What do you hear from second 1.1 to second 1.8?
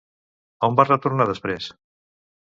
després?